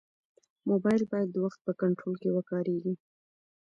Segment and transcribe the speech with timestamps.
[0.69, 2.93] موبایل باید د وخت په کنټرول کې وکارېږي.